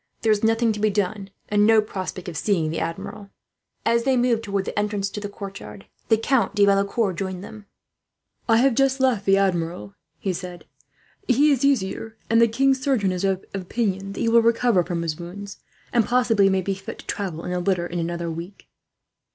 There 0.23 0.31
is 0.31 0.43
nothing 0.43 0.71
to 0.73 0.79
be 0.79 0.89
done, 0.89 1.29
and 1.47 1.63
no 1.67 1.79
prospect 1.79 2.27
of 2.27 2.35
seeing 2.35 2.71
the 2.71 2.79
Admiral." 2.79 3.29
As 3.85 4.03
they 4.03 4.17
moved 4.17 4.41
towards 4.41 4.65
the 4.65 4.79
entrance 4.79 5.11
to 5.11 5.19
the 5.19 5.29
courtyard, 5.29 5.85
the 6.09 6.17
Count 6.17 6.55
de 6.55 6.65
Valecourt 6.65 7.15
joined 7.15 7.43
them. 7.43 7.67
"I 8.49 8.57
have 8.57 8.73
just 8.73 8.99
left 8.99 9.25
the 9.27 9.37
Admiral," 9.37 9.93
he 10.17 10.33
said. 10.33 10.65
"He 11.27 11.51
is 11.51 11.63
easier, 11.63 12.17
and 12.31 12.41
the 12.41 12.47
king's 12.47 12.81
surgeon 12.81 13.11
is 13.11 13.23
of 13.23 13.45
opinion 13.53 14.13
that 14.13 14.21
he 14.21 14.27
will 14.29 14.41
recover 14.41 14.83
from 14.83 15.03
his 15.03 15.19
wounds, 15.19 15.59
and 15.93 16.03
possibly 16.03 16.49
may 16.49 16.61
be 16.63 16.73
fit 16.73 16.97
to 16.97 17.05
travel 17.05 17.43
in 17.45 17.51
a 17.51 17.59
litter, 17.59 17.85
in 17.85 17.99
another 17.99 18.31
week." 18.31 18.69